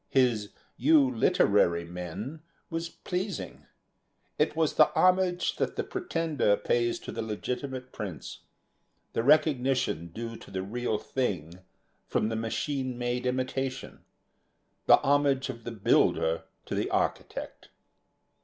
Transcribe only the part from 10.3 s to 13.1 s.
to the real thing from the machine